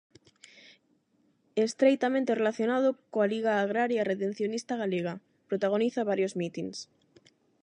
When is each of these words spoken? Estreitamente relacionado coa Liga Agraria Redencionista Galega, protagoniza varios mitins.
Estreitamente 1.65 2.37
relacionado 2.41 2.89
coa 3.11 3.29
Liga 3.33 3.53
Agraria 3.57 4.07
Redencionista 4.11 4.73
Galega, 4.81 5.13
protagoniza 5.49 6.07
varios 6.11 6.33
mitins. 6.39 6.77